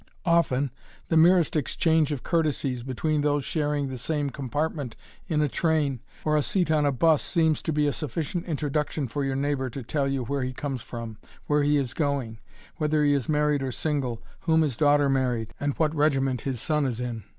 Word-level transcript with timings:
Often, 0.25 0.71
the 1.09 1.15
merest 1.15 1.55
exchange 1.55 2.11
of 2.11 2.23
courtesies 2.23 2.81
between 2.81 3.21
those 3.21 3.45
sharing 3.45 3.87
the 3.87 3.99
same 3.99 4.31
compartment 4.31 4.95
in 5.27 5.43
a 5.43 5.47
train, 5.47 5.99
or 6.25 6.35
a 6.35 6.41
seat 6.41 6.71
on 6.71 6.87
a 6.87 6.91
"bus," 6.91 7.21
seems 7.21 7.61
to 7.61 7.71
be 7.71 7.85
a 7.85 7.93
sufficient 7.93 8.45
introduction 8.47 9.07
for 9.07 9.23
your 9.23 9.35
neighbor 9.35 9.69
to 9.69 9.83
tell 9.83 10.07
you 10.07 10.23
where 10.23 10.41
he 10.41 10.53
comes 10.53 10.81
from, 10.81 11.17
where 11.45 11.61
he 11.61 11.77
is 11.77 11.93
going, 11.93 12.39
whether 12.77 13.03
he 13.03 13.13
is 13.13 13.29
married 13.29 13.61
or 13.61 13.71
single, 13.71 14.23
whom 14.39 14.63
his 14.63 14.75
daughter 14.75 15.07
married, 15.07 15.53
and 15.59 15.75
what 15.75 15.93
regiment 15.93 16.41
his 16.41 16.59
son 16.59 16.87
is 16.87 16.99
in. 16.99 17.21